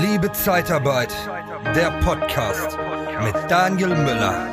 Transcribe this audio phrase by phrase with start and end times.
[0.00, 1.14] Liebe Zeitarbeit,
[1.76, 2.76] der Podcast
[3.22, 4.48] mit Daniel Müller.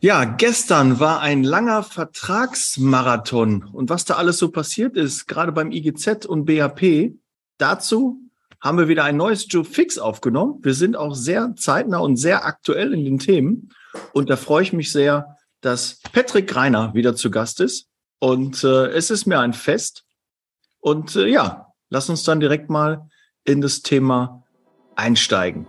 [0.00, 5.70] Ja, gestern war ein langer Vertragsmarathon und was da alles so passiert ist, gerade beim
[5.70, 7.12] IGZ und BAP,
[7.58, 8.18] dazu
[8.62, 10.60] haben wir wieder ein neues Joe Fix aufgenommen.
[10.62, 13.68] Wir sind auch sehr zeitnah und sehr aktuell in den Themen
[14.14, 17.86] und da freue ich mich sehr, dass Patrick Greiner wieder zu Gast ist
[18.18, 20.04] und äh, es ist mir ein Fest
[20.80, 23.08] und äh, ja, lass uns dann direkt mal
[23.44, 24.44] in das Thema
[24.96, 25.66] einsteigen.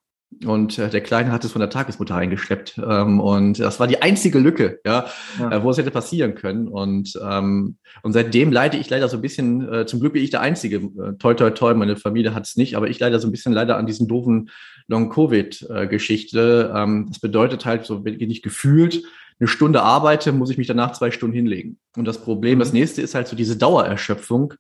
[0.46, 2.80] Und äh, der Kleine hat es von der Tagesmutter eingeschleppt.
[2.88, 5.08] Ähm, und das war die einzige Lücke, ja,
[5.40, 5.52] ja.
[5.52, 6.68] Äh, wo es hätte passieren können.
[6.68, 10.30] Und, ähm, und seitdem leide ich leider so ein bisschen, äh, zum Glück bin ich
[10.30, 13.28] der Einzige, äh, toi toi toi, meine Familie hat es nicht, aber ich leider so
[13.28, 14.52] ein bisschen leider an diesen doofen
[14.88, 16.74] Long-Covid-Geschichte.
[16.76, 19.04] Ähm, das bedeutet halt, so wenn ich nicht gefühlt
[19.40, 21.78] eine Stunde arbeite, muss ich mich danach zwei Stunden hinlegen.
[21.96, 22.80] Und das Problem, das mhm.
[22.80, 24.54] nächste ist halt so diese Dauererschöpfung,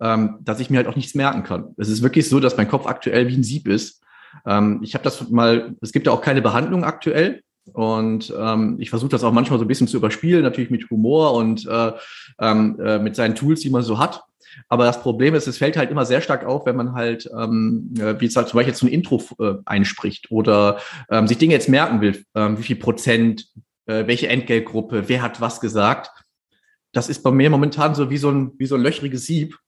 [0.00, 1.74] ähm, dass ich mir halt auch nichts merken kann.
[1.76, 4.02] Es ist wirklich so, dass mein Kopf aktuell wie ein Sieb ist.
[4.46, 7.42] Ähm, ich habe das mal, es gibt ja auch keine Behandlung aktuell.
[7.72, 11.34] Und ähm, ich versuche das auch manchmal so ein bisschen zu überspielen, natürlich mit Humor
[11.34, 11.92] und äh,
[12.40, 14.22] ähm, äh, mit seinen Tools, die man so hat.
[14.68, 17.94] Aber das Problem ist, es fällt halt immer sehr stark auf, wenn man halt, ähm,
[17.98, 20.78] äh, wie es halt zum Beispiel jetzt so ein Intro äh, einspricht oder
[21.10, 23.46] ähm, sich Dinge jetzt merken will, ähm, wie viel Prozent,
[23.92, 26.10] äh, welche Entgeltgruppe, wer hat was gesagt.
[26.92, 29.58] Das ist bei mir momentan so wie so ein, wie so ein löchriges Sieb.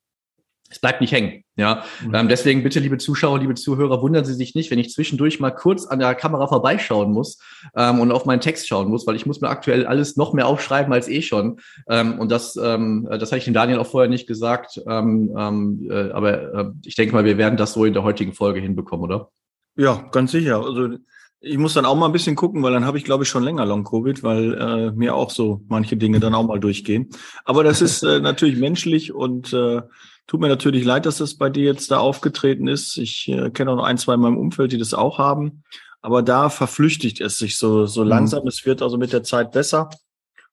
[0.70, 1.44] Es bleibt nicht hängen.
[1.56, 2.14] Ja, mhm.
[2.14, 5.52] ähm, deswegen bitte, liebe Zuschauer, liebe Zuhörer, wundern Sie sich nicht, wenn ich zwischendurch mal
[5.52, 7.38] kurz an der Kamera vorbeischauen muss
[7.76, 10.48] ähm, und auf meinen Text schauen muss, weil ich muss mir aktuell alles noch mehr
[10.48, 11.60] aufschreiben als eh schon.
[11.88, 14.80] Ähm, und das, ähm, das hatte ich den Daniel auch vorher nicht gesagt.
[14.88, 18.32] Ähm, ähm, äh, aber äh, ich denke mal, wir werden das so in der heutigen
[18.32, 19.30] Folge hinbekommen, oder?
[19.76, 20.64] Ja, ganz sicher.
[20.64, 20.96] Also
[21.40, 23.42] ich muss dann auch mal ein bisschen gucken, weil dann habe ich, glaube ich, schon
[23.42, 27.10] länger Long-Covid, weil äh, mir auch so manche Dinge dann auch mal durchgehen.
[27.44, 29.82] Aber das ist äh, natürlich menschlich und äh,
[30.26, 32.96] tut mir natürlich leid, dass das bei dir jetzt da aufgetreten ist.
[32.96, 35.64] Ich äh, kenne auch noch ein, zwei in meinem Umfeld, die das auch haben.
[36.00, 38.08] Aber da verflüchtigt es sich so, so mhm.
[38.08, 38.46] langsam.
[38.46, 39.90] Es wird also mit der Zeit besser.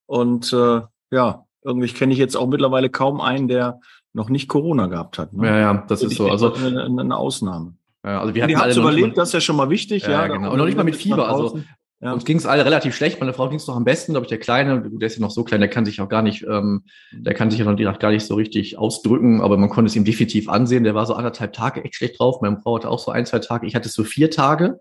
[0.06, 0.81] Und äh,
[1.12, 3.80] ja, irgendwie kenne ich jetzt auch mittlerweile kaum einen, der
[4.13, 5.34] noch nicht Corona gehabt hat.
[5.34, 5.48] Ne?
[5.48, 6.30] Ja, ja, das ist so.
[6.30, 7.75] Also eine, eine Ausnahme.
[8.03, 10.03] Ja, also wir hatten alle überlebt, das ist ja schon mal wichtig.
[10.03, 10.51] Ja, ja genau.
[10.51, 11.28] Und noch nicht mal mit Fieber.
[11.29, 11.62] Also
[12.00, 12.13] ja.
[12.13, 13.19] uns ging es alle relativ schlecht.
[13.19, 15.29] Meine Frau ging es noch am besten, glaube ich, der Kleine, der ist ja noch
[15.29, 17.84] so klein, der kann sich auch gar nicht, ähm, der kann sich ja noch die
[17.84, 20.84] Nacht gar nicht so richtig ausdrücken, aber man konnte es ihm definitiv ansehen.
[20.84, 22.41] Der war so anderthalb Tage echt schlecht drauf.
[22.41, 23.67] Meine Frau hatte auch so ein, zwei Tage.
[23.67, 24.79] Ich hatte so vier Tage.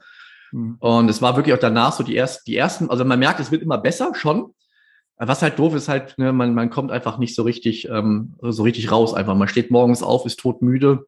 [0.52, 0.76] Mhm.
[0.80, 3.52] Und es war wirklich auch danach so die ersten, die ersten, also man merkt, es
[3.52, 4.54] wird immer besser schon.
[5.18, 8.62] Was halt doof ist halt, ne, man, man kommt einfach nicht so richtig, ähm, so
[8.62, 9.34] richtig raus einfach.
[9.34, 11.04] Man steht morgens auf, ist todmüde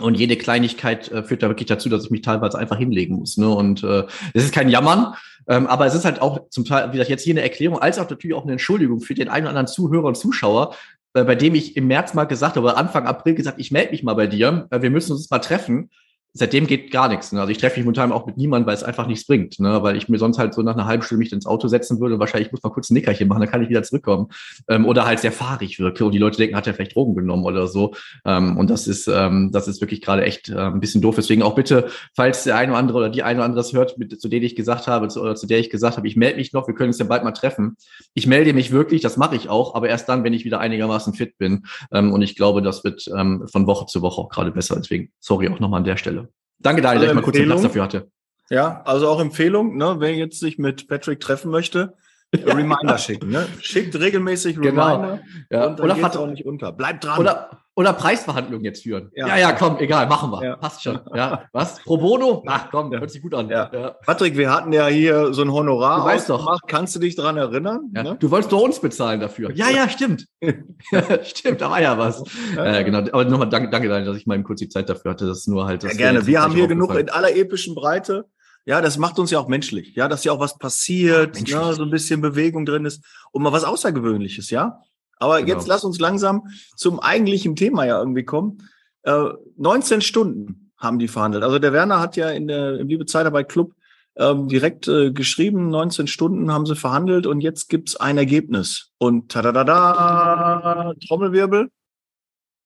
[0.00, 3.36] und jede Kleinigkeit äh, führt da wirklich dazu, dass ich mich teilweise einfach hinlegen muss.
[3.36, 3.48] Ne?
[3.48, 5.14] Und äh, das ist kein Jammern,
[5.48, 7.98] ähm, aber es ist halt auch zum Teil, wie gesagt, jetzt hier eine Erklärung, als
[7.98, 10.74] auch natürlich auch eine Entschuldigung für den einen oder anderen Zuhörer und Zuschauer,
[11.14, 14.02] äh, bei dem ich im März mal gesagt habe, Anfang April gesagt, ich melde mich
[14.02, 15.90] mal bei dir, äh, wir müssen uns mal treffen
[16.36, 17.32] seitdem geht gar nichts.
[17.32, 17.40] Ne?
[17.40, 19.82] Also ich treffe mich momentan auch mit niemandem, weil es einfach nichts bringt, ne?
[19.82, 22.18] weil ich mir sonst halt so nach einer halben Stunde mich ins Auto setzen würde.
[22.18, 24.28] Wahrscheinlich muss man kurz ein Nickerchen machen, dann kann ich wieder zurückkommen.
[24.68, 27.44] Ähm, oder halt sehr fahrig wirke und die Leute denken, hat er vielleicht Drogen genommen
[27.44, 27.94] oder so.
[28.24, 31.16] Ähm, und das ist, ähm, das ist wirklich gerade echt äh, ein bisschen doof.
[31.16, 33.96] Deswegen auch bitte, falls der eine oder andere oder die eine oder andere das hört,
[33.98, 36.36] mit, zu denen ich gesagt habe, zu, oder zu der ich gesagt habe, ich melde
[36.36, 37.76] mich noch, wir können uns ja bald mal treffen.
[38.14, 41.14] Ich melde mich wirklich, das mache ich auch, aber erst dann, wenn ich wieder einigermaßen
[41.14, 41.64] fit bin.
[41.92, 44.76] Ähm, und ich glaube, das wird ähm, von Woche zu Woche auch gerade besser.
[44.76, 46.25] Deswegen, sorry auch nochmal an der Stelle.
[46.58, 48.10] Danke, Daniel, also dass ich mal kurz den Platz dafür hatte.
[48.48, 51.94] Ja, also auch Empfehlung, ne, wer jetzt sich mit Patrick treffen möchte,
[52.34, 53.46] Reminder schicken, ne?
[53.60, 54.96] Schickt regelmäßig genau.
[54.96, 55.20] Reminder.
[55.50, 55.66] Ja.
[55.66, 56.72] Und dann oder auch nicht unter.
[56.72, 57.18] Bleibt dran.
[57.20, 59.10] Oder, oder Preisverhandlungen jetzt führen.
[59.14, 59.28] Ja.
[59.28, 60.42] ja, ja, komm, egal, machen wir.
[60.42, 60.56] Ja.
[60.56, 60.98] Passt schon.
[61.14, 61.44] Ja.
[61.52, 61.78] Was?
[61.82, 62.42] Pro bono?
[62.46, 63.48] Ach komm, hört sich gut an.
[63.48, 63.70] Ja.
[63.72, 63.90] ja.
[64.04, 66.00] Patrick, wir hatten ja hier so ein Honorar.
[66.00, 66.58] Du weißt doch.
[66.66, 67.90] Kannst du dich dran erinnern?
[67.94, 68.02] Ja.
[68.02, 68.16] Ne?
[68.18, 69.52] Du wolltest doch uns bezahlen dafür.
[69.52, 70.26] Ja, ja, stimmt.
[71.22, 72.24] stimmt, da war ja was.
[72.56, 72.78] Ja.
[72.78, 72.98] Äh, genau.
[72.98, 75.26] Aber nochmal danke, danke, dass ich mal kurz die Zeit dafür hatte.
[75.26, 75.84] Das ist nur halt.
[75.84, 76.26] Das ja, gerne.
[76.26, 78.26] Wir haben hier genug in aller epischen Breite.
[78.66, 79.94] Ja, das macht uns ja auch menschlich.
[79.94, 83.42] Ja, dass ja auch was passiert, ja, ne, so ein bisschen Bewegung drin ist und
[83.42, 84.82] mal was Außergewöhnliches, ja.
[85.18, 85.54] Aber genau.
[85.54, 88.68] jetzt lass uns langsam zum eigentlichen Thema ja irgendwie kommen.
[89.02, 91.44] Äh, 19 Stunden haben die verhandelt.
[91.44, 93.72] Also der Werner hat ja in der, im Liebe Zeitarbeit Club
[94.16, 98.92] ähm, direkt äh, geschrieben, 19 Stunden haben sie verhandelt und jetzt gibt's ein Ergebnis.
[98.98, 101.70] Und tadadada, Trommelwirbel.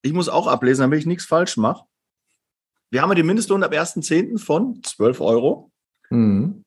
[0.03, 1.85] Ich muss auch ablesen, damit ich nichts falsch mache.
[2.91, 4.39] Wir haben ja den Mindestlohn ab 1.10.
[4.39, 5.70] von 12 Euro.
[6.11, 6.65] Mhm.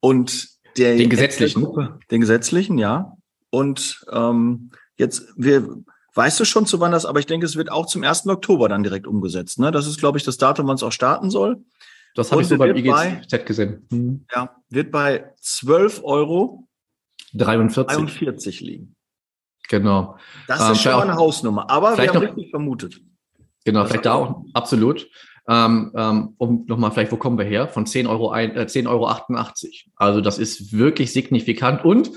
[0.00, 1.66] Und der den gesetzlichen.
[2.10, 3.16] Den gesetzlichen, ja.
[3.50, 5.68] Und ähm, jetzt, wir,
[6.14, 8.26] weißt du schon, zu wann das, aber ich denke, es wird auch zum 1.
[8.26, 9.58] Oktober dann direkt umgesetzt.
[9.58, 9.70] Ne?
[9.70, 11.62] Das ist, glaube ich, das Datum, wann es auch starten soll.
[12.14, 13.86] Das habe ich so beim IGZ gesehen.
[13.90, 14.26] Mhm.
[14.34, 16.68] Ja, wird bei 12 Euro
[17.34, 17.96] 43.
[17.96, 18.94] 43 liegen.
[19.68, 20.18] Genau.
[20.46, 23.00] Das ist ähm, schon mal eine Hausnummer, aber wir haben noch, richtig vermutet.
[23.64, 25.08] Genau, vielleicht da auch, absolut.
[25.52, 27.68] Ähm, ähm, um nochmal vielleicht, wo kommen wir her?
[27.68, 29.90] Von 10 Euro, ein, äh, 10 Euro 88.
[29.96, 31.84] Also das ist wirklich signifikant.
[31.84, 32.10] Und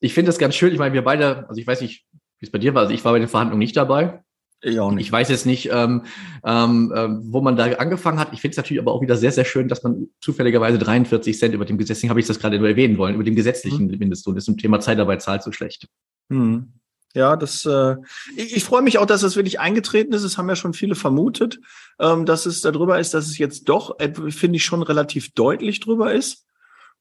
[0.00, 0.72] ich finde das ganz schön.
[0.72, 2.04] Ich meine, wir beide, also ich weiß nicht,
[2.38, 2.82] wie es bei dir war.
[2.82, 4.22] Also ich war bei den Verhandlungen nicht dabei.
[4.60, 5.06] Ich auch nicht.
[5.06, 6.02] Ich weiß jetzt nicht, ähm,
[6.44, 8.32] ähm, ähm wo man da angefangen hat.
[8.32, 11.54] Ich finde es natürlich aber auch wieder sehr, sehr schön, dass man zufälligerweise 43 Cent
[11.54, 13.98] über dem gesetzlichen, habe ich das gerade nur erwähnen wollen, über dem gesetzlichen mhm.
[13.98, 15.88] Mindestlohn ist zum Thema Zeitarbeit zahlt so schlecht.
[16.28, 16.74] Mhm.
[17.14, 17.96] Ja, das, äh,
[18.36, 20.22] ich, ich freue mich auch, dass das wirklich eingetreten ist.
[20.22, 21.60] Es haben ja schon viele vermutet,
[21.98, 25.80] ähm, dass es darüber ist, dass es jetzt doch, äh, finde ich, schon relativ deutlich
[25.80, 26.46] drüber ist.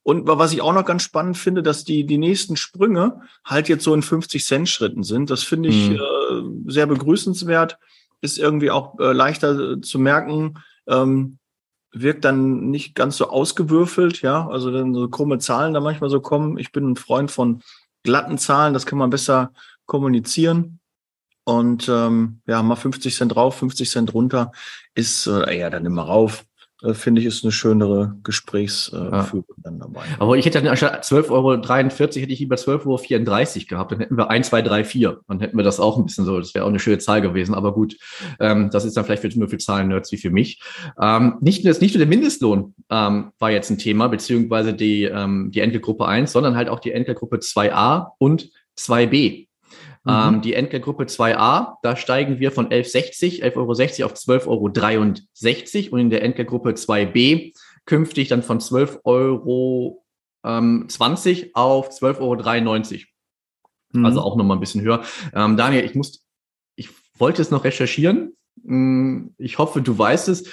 [0.04, 3.84] Und was ich auch noch ganz spannend finde, dass die, die nächsten Sprünge halt jetzt
[3.84, 5.30] so in 50 Cent Schritten sind.
[5.30, 5.96] Das finde ich mhm.
[5.96, 7.78] äh, sehr begrüßenswert.
[8.20, 10.56] Ist irgendwie auch äh, leichter äh, zu merken.
[10.88, 11.38] Ähm,
[11.94, 14.48] wirkt dann nicht ganz so ausgewürfelt, ja.
[14.48, 16.58] Also dann so krumme Zahlen da manchmal so kommen.
[16.58, 17.62] Ich bin ein Freund von
[18.04, 19.52] glatten Zahlen, das kann man besser
[19.92, 20.80] kommunizieren.
[21.44, 24.54] Und ähm, ja, mal 50 Cent drauf, 50 Cent runter
[24.96, 26.46] ist, äh, ja, dann immer rauf.
[26.82, 30.04] Äh, Finde ich, ist eine schönere Gesprächsführung äh, dann dabei.
[30.18, 33.92] Aber ich hätte dann anstatt 12,43 Euro hätte ich lieber 12,34 Euro gehabt.
[33.92, 35.20] Dann hätten wir 1, 2, 3, 4.
[35.28, 36.40] Dann hätten wir das auch ein bisschen so.
[36.40, 37.54] Das wäre auch eine schöne Zahl gewesen.
[37.54, 37.98] Aber gut,
[38.40, 40.62] ähm, das ist dann vielleicht für, nur für Zahlen-Nerds wie für mich.
[41.02, 45.52] Ähm, nicht, nur, nicht nur der Mindestlohn ähm, war jetzt ein Thema, beziehungsweise die, ähm,
[45.52, 49.48] die Entgeltgruppe 1, sondern halt auch die Entgeltgruppe 2a und 2b.
[50.04, 50.12] Mhm.
[50.12, 56.00] Ähm, die Entgeltgruppe 2a, da steigen wir von 11,60, 11,60 Euro auf 12,63 Euro und
[56.00, 57.54] in der Entgeltgruppe 2b
[57.86, 60.06] künftig dann von 12,20 Euro
[60.44, 63.04] ähm, 20 auf 12,93 Euro.
[63.94, 64.06] Mhm.
[64.06, 65.04] Also auch nochmal ein bisschen höher.
[65.34, 66.26] Ähm, Daniel, ich muss,
[66.76, 68.36] ich wollte es noch recherchieren.
[68.64, 70.50] Hm, ich hoffe, du weißt es.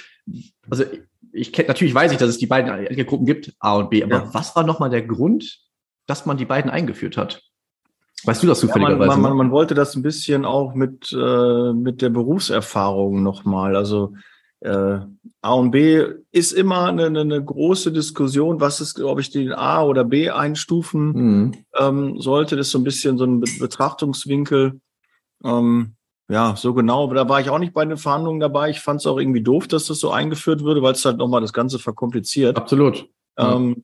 [0.69, 0.83] Also
[1.31, 4.15] ich kenne natürlich weiß ich, dass es die beiden Entgeltgruppen gibt, A und B, aber
[4.15, 4.33] ja.
[4.33, 5.59] was war nochmal der Grund,
[6.07, 7.48] dass man die beiden eingeführt hat?
[8.25, 9.09] Weißt du das zufälligerweise?
[9.09, 13.75] Ja, man, man, man, wollte das ein bisschen auch mit, äh, mit der Berufserfahrung nochmal.
[13.75, 14.13] Also
[14.61, 14.99] äh,
[15.41, 19.83] A und B ist immer eine, eine große Diskussion, was ist, glaube ich, den A
[19.83, 21.53] oder B einstufen mhm.
[21.77, 22.57] ähm, sollte.
[22.57, 24.81] Das ist so ein bisschen so ein Betrachtungswinkel.
[25.43, 25.95] Ähm,
[26.29, 27.05] ja, so genau.
[27.05, 28.69] Aber da war ich auch nicht bei den Verhandlungen dabei.
[28.69, 31.41] Ich fand es auch irgendwie doof, dass das so eingeführt würde, weil es halt nochmal
[31.41, 32.57] das Ganze verkompliziert.
[32.57, 33.07] Absolut.
[33.37, 33.83] Ähm,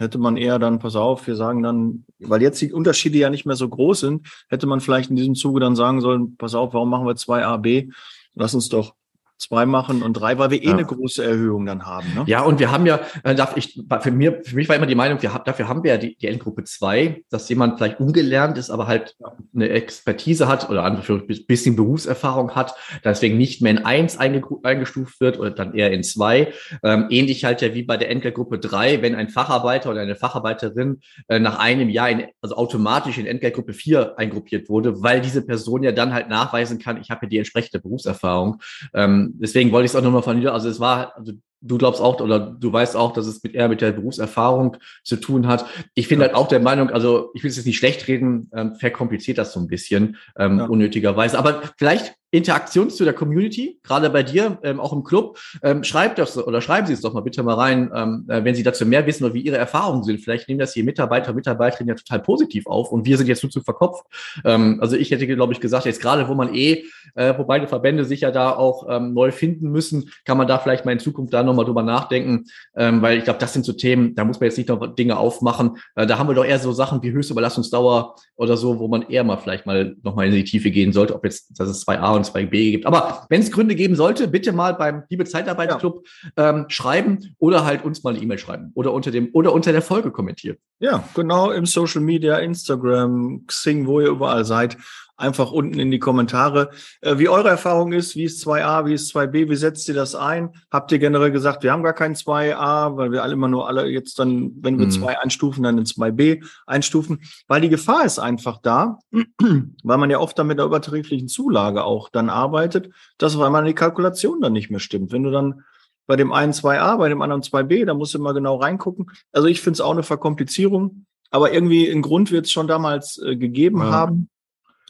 [0.00, 3.44] hätte man eher dann, pass auf, wir sagen dann, weil jetzt die Unterschiede ja nicht
[3.44, 6.72] mehr so groß sind, hätte man vielleicht in diesem Zuge dann sagen sollen, pass auf,
[6.72, 7.90] warum machen wir zwei A, B?
[8.34, 8.94] Lass uns doch
[9.40, 10.72] zwei machen und drei, weil wir eh ja.
[10.72, 12.06] eine große Erhöhung dann haben.
[12.14, 12.24] Ne?
[12.26, 14.94] Ja, und wir haben ja, äh, darf ich, für, mir, für mich war immer die
[14.94, 18.58] Meinung, wir haben, dafür haben wir ja die, die Endgruppe zwei, dass jemand vielleicht ungelernt
[18.58, 19.16] ist, aber halt
[19.54, 21.02] eine Expertise hat oder ein
[21.46, 26.52] bisschen Berufserfahrung hat, deswegen nicht mehr in eins eingestuft wird oder dann eher in zwei.
[26.82, 31.00] Ähm, ähnlich halt ja wie bei der Entgeltgruppe drei, wenn ein Facharbeiter oder eine Facharbeiterin
[31.28, 35.82] äh, nach einem Jahr in, also automatisch in Entgeltgruppe vier eingruppiert wurde, weil diese Person
[35.82, 38.60] ja dann halt nachweisen kann, ich habe ja die entsprechende Berufserfahrung.
[38.94, 42.00] Ähm, deswegen wollte ich es auch nochmal von dir, also es war, also du glaubst
[42.00, 45.66] auch oder du weißt auch, dass es mit eher mit der Berufserfahrung zu tun hat.
[45.94, 46.28] Ich finde ja.
[46.28, 49.52] halt auch der Meinung, also ich will es jetzt nicht schlecht reden, ähm, verkompliziert das
[49.52, 50.64] so ein bisschen ähm, ja.
[50.66, 51.38] unnötigerweise.
[51.38, 55.38] Aber vielleicht Interaktion zu der Community, gerade bei dir, ähm, auch im Club.
[55.62, 58.54] Ähm, schreibt das oder schreiben Sie es doch mal bitte mal rein, ähm, äh, wenn
[58.54, 60.20] Sie dazu mehr wissen oder wie Ihre Erfahrungen sind.
[60.20, 63.50] Vielleicht nehmen das hier Mitarbeiter, Mitarbeiterinnen ja total positiv auf und wir sind jetzt nur
[63.50, 64.06] zu verkopft.
[64.44, 66.84] Ähm, also ich hätte, glaube ich, gesagt, jetzt gerade, wo man eh,
[67.16, 70.58] äh, wo beide Verbände sich ja da auch ähm, neu finden müssen, kann man da
[70.58, 73.72] vielleicht mal in Zukunft da nochmal drüber nachdenken, ähm, weil ich glaube, das sind so
[73.72, 75.76] Themen, da muss man jetzt nicht noch Dinge aufmachen.
[75.94, 79.24] Äh, da haben wir doch eher so Sachen wie Höchstüberlassungsdauer oder so, wo man eher
[79.24, 82.26] mal vielleicht mal nochmal in die Tiefe gehen sollte, ob jetzt, das ist 2a und
[82.26, 82.86] 2b gibt.
[82.86, 86.50] Aber wenn es Gründe geben sollte, bitte mal beim Liebe Zeitarbeiterclub ja.
[86.50, 89.82] ähm, schreiben oder halt uns mal eine E-Mail schreiben oder unter dem oder unter der
[89.82, 90.56] Folge kommentieren.
[90.78, 94.76] Ja, genau im Social Media, Instagram, Xing, wo ihr überall seid
[95.20, 99.14] einfach unten in die Kommentare, äh, wie eure Erfahrung ist, wie ist 2a, wie ist
[99.14, 100.50] 2b, wie setzt ihr das ein?
[100.70, 103.86] Habt ihr generell gesagt, wir haben gar kein 2a, weil wir alle immer nur alle
[103.86, 105.16] jetzt dann, wenn wir 2 mhm.
[105.22, 110.38] einstufen, dann in 2b einstufen, weil die Gefahr ist einfach da, weil man ja oft
[110.38, 114.70] dann mit der übertariflichen Zulage auch dann arbeitet, dass auf einmal die Kalkulation dann nicht
[114.70, 115.12] mehr stimmt.
[115.12, 115.62] Wenn du dann
[116.06, 119.10] bei dem einen 2a, bei dem anderen 2b, da musst du mal genau reingucken.
[119.32, 123.22] Also ich finde es auch eine Verkomplizierung, aber irgendwie einen Grund wird es schon damals
[123.24, 123.90] äh, gegeben ja.
[123.92, 124.28] haben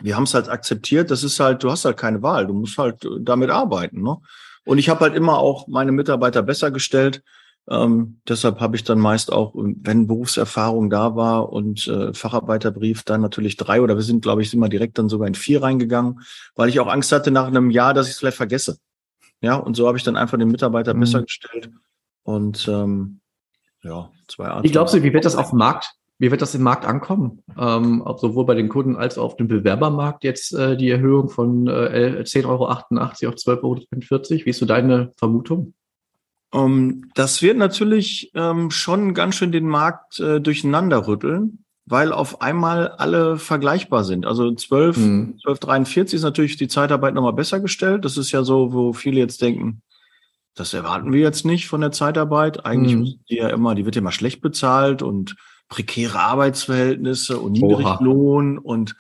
[0.03, 1.11] wir haben es halt akzeptiert.
[1.11, 2.47] Das ist halt, du hast halt keine Wahl.
[2.47, 4.03] Du musst halt äh, damit arbeiten.
[4.03, 4.17] Ne?
[4.65, 7.23] Und ich habe halt immer auch meine Mitarbeiter besser gestellt.
[7.69, 13.21] Ähm, deshalb habe ich dann meist auch, wenn Berufserfahrung da war und äh, Facharbeiterbrief, dann
[13.21, 16.21] natürlich drei oder wir sind, glaube ich, immer direkt dann sogar in vier reingegangen,
[16.57, 18.79] weil ich auch Angst hatte nach einem Jahr, dass ich es vielleicht vergesse.
[19.41, 21.01] Ja, und so habe ich dann einfach den Mitarbeiter mhm.
[21.01, 21.71] besser gestellt.
[22.25, 23.21] Und ähm,
[23.83, 24.65] ja, zwei Arten.
[24.65, 27.43] Wie glaubst du, wie wird das auf dem Markt wie wird das im Markt ankommen?
[27.59, 31.67] Ähm, sowohl bei den Kunden als auch auf dem Bewerbermarkt jetzt äh, die Erhöhung von
[31.67, 34.45] äh, 10,88 Euro auf 12,44 Euro.
[34.45, 35.73] Wie ist so deine Vermutung?
[36.53, 42.13] Um, ähm, das wird natürlich ähm, schon ganz schön den Markt äh, durcheinander rütteln, weil
[42.13, 44.27] auf einmal alle vergleichbar sind.
[44.27, 45.37] Also 12, hm.
[45.47, 48.05] 12,43 ist natürlich die Zeitarbeit nochmal besser gestellt.
[48.05, 49.81] Das ist ja so, wo viele jetzt denken,
[50.55, 52.67] das erwarten wir jetzt nicht von der Zeitarbeit.
[52.67, 53.21] Eigentlich hm.
[53.31, 55.37] die ja immer, die wird ja immer schlecht bezahlt und
[55.71, 58.65] prekäre Arbeitsverhältnisse und Niedriglohn Oha.
[58.65, 58.97] und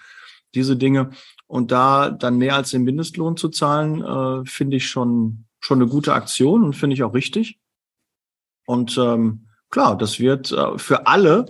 [0.54, 1.10] diese Dinge.
[1.46, 5.90] Und da dann mehr als den Mindestlohn zu zahlen, äh, finde ich schon, schon eine
[5.90, 7.58] gute Aktion und finde ich auch richtig.
[8.66, 11.46] Und ähm, klar, das wird äh, für alle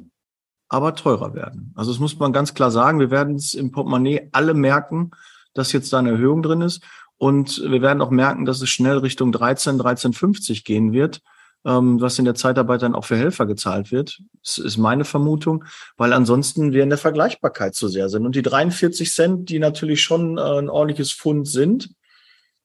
[0.68, 1.72] aber teurer werden.
[1.76, 3.00] Also das muss man ganz klar sagen.
[3.00, 5.10] Wir werden es im Portemonnaie alle merken,
[5.52, 6.82] dass jetzt da eine Erhöhung drin ist.
[7.18, 11.20] Und wir werden auch merken, dass es schnell Richtung 13, 13,50 gehen wird
[11.64, 14.20] ähm, was in der Zeitarbeit dann auch für Helfer gezahlt wird.
[14.42, 15.64] Das ist meine Vermutung,
[15.96, 18.24] weil ansonsten wir in der Vergleichbarkeit zu sehr sind.
[18.24, 21.90] Und die 43 Cent, die natürlich schon äh, ein ordentliches Fund sind,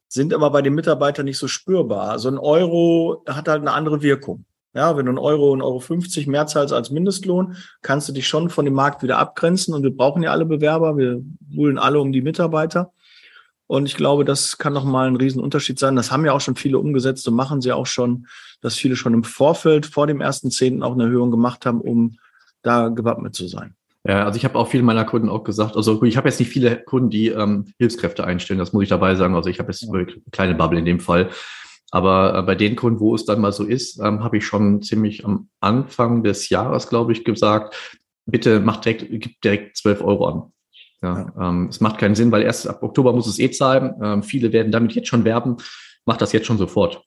[0.08, 2.10] sind aber bei den Mitarbeitern nicht so spürbar.
[2.10, 4.46] Also ein Euro hat halt eine andere Wirkung.
[4.74, 8.28] Ja, wenn du ein Euro, ein Euro 50 mehr zahlst als Mindestlohn, kannst du dich
[8.28, 9.74] schon von dem Markt wieder abgrenzen.
[9.74, 10.98] Und wir brauchen ja alle Bewerber.
[10.98, 12.92] Wir buhlen alle um die Mitarbeiter.
[13.67, 15.95] Und ich glaube, das kann nochmal ein Riesenunterschied sein.
[15.95, 18.27] Das haben ja auch schon viele umgesetzt und machen sie auch schon,
[18.62, 22.17] dass viele schon im Vorfeld vor dem ersten Zehnten auch eine Erhöhung gemacht haben, um
[22.62, 23.75] da gewappnet zu sein.
[24.07, 26.50] Ja, also ich habe auch vielen meiner Kunden auch gesagt, also ich habe jetzt nicht
[26.50, 29.34] viele Kunden, die ähm, Hilfskräfte einstellen, das muss ich dabei sagen.
[29.34, 29.91] Also ich habe jetzt ja.
[29.91, 31.31] eine kleine Bubble in dem Fall.
[31.89, 34.84] Aber äh, bei den Kunden, wo es dann mal so ist, ähm, habe ich schon
[34.84, 40.27] ziemlich am Anfang des Jahres, glaube ich, gesagt, bitte macht direkt, gib direkt 12 Euro
[40.27, 40.51] an.
[41.06, 43.94] Ja, ähm, es macht keinen Sinn, weil erst ab Oktober muss es eh zahlen.
[44.02, 45.58] Ähm, viele werden damit jetzt schon werben.
[46.06, 47.04] Macht das jetzt schon sofort.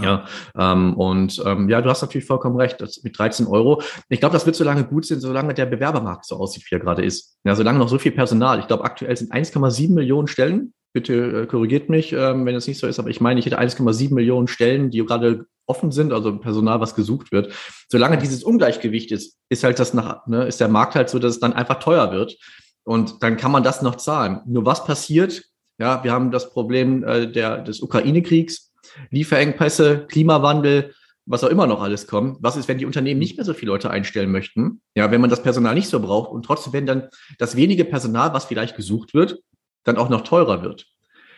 [0.00, 0.24] Ja,
[0.58, 3.80] ähm, und ähm, ja, du hast natürlich vollkommen recht, das mit 13 Euro.
[4.08, 6.80] Ich glaube, das wird so lange gut sein, solange der Bewerbermarkt so aussieht, wie er
[6.80, 7.38] gerade ist.
[7.44, 8.58] Ja, solange noch so viel Personal.
[8.58, 10.74] Ich glaube, aktuell sind 1,7 Millionen Stellen.
[10.92, 13.60] Bitte äh, korrigiert mich, ähm, wenn es nicht so ist, aber ich meine, ich hätte
[13.60, 17.52] 1,7 Millionen Stellen, die gerade offen sind, also Personal, was gesucht wird.
[17.88, 21.34] Solange dieses Ungleichgewicht ist, ist halt das nach, ne, ist der Markt halt so, dass
[21.34, 22.36] es dann einfach teuer wird.
[22.84, 24.40] Und dann kann man das noch zahlen.
[24.46, 25.44] Nur was passiert?
[25.78, 28.72] Ja, wir haben das Problem äh, der, des Ukraine-Kriegs,
[29.10, 30.94] Lieferengpässe, Klimawandel,
[31.26, 32.38] was auch immer noch alles kommt.
[32.40, 34.82] Was ist, wenn die Unternehmen nicht mehr so viele Leute einstellen möchten?
[34.94, 38.34] Ja, wenn man das Personal nicht so braucht und trotzdem, wenn dann das wenige Personal,
[38.34, 39.38] was vielleicht gesucht wird,
[39.84, 40.86] dann auch noch teurer wird.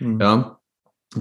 [0.00, 0.20] Mhm.
[0.20, 0.58] Ja,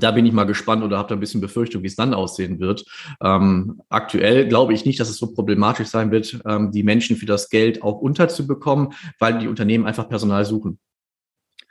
[0.03, 2.59] da bin ich mal gespannt oder habe da ein bisschen Befürchtung, wie es dann aussehen
[2.59, 2.85] wird.
[3.21, 7.25] Ähm, aktuell glaube ich nicht, dass es so problematisch sein wird, ähm, die Menschen für
[7.25, 10.79] das Geld auch unterzubekommen, weil die Unternehmen einfach Personal suchen.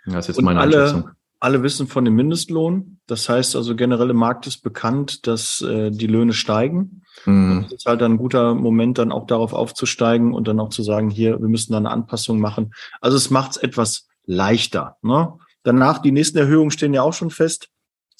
[0.06, 1.10] Das ist Und meine alle, Einschätzung.
[1.40, 3.00] Alle wissen von dem Mindestlohn.
[3.06, 7.02] Das heißt also, generell im Markt ist bekannt, dass äh, die Löhne steigen.
[7.26, 7.64] Mhm.
[7.64, 11.10] Das ist halt ein guter Moment, dann auch darauf aufzusteigen und dann auch zu sagen,
[11.10, 12.72] hier, wir müssen da eine Anpassung machen.
[13.02, 14.96] Also es macht es etwas leichter.
[15.02, 15.34] Ne?
[15.64, 17.68] Danach, die nächsten Erhöhungen stehen ja auch schon fest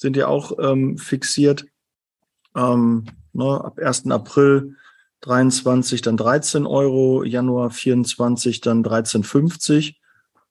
[0.05, 1.65] sind ja auch ähm, fixiert.
[2.55, 4.11] Ähm, ne, ab 1.
[4.11, 4.77] April
[5.23, 9.95] 23 dann 13 Euro, Januar 24 dann 13,50.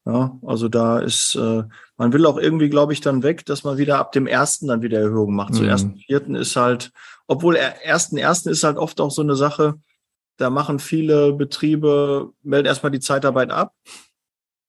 [0.05, 1.63] Ja, also da ist, äh,
[1.97, 4.81] man will auch irgendwie, glaube ich, dann weg, dass man wieder ab dem ersten dann
[4.81, 5.51] wieder Erhöhungen macht.
[5.51, 5.57] Mhm.
[5.57, 6.91] Zu ersten vierten ist halt,
[7.27, 9.75] obwohl ersten ersten ist halt oft auch so eine Sache,
[10.37, 13.73] da machen viele Betriebe, melden erstmal die Zeitarbeit ab